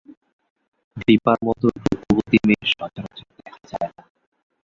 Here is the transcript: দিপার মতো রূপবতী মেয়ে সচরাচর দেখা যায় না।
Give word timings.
দিপার 1.01 1.37
মতো 1.47 1.65
রূপবতী 1.75 2.37
মেয়ে 2.47 2.65
সচরাচর 2.71 3.27
দেখা 3.37 3.61
যায় 3.71 3.89
না। 3.89 4.03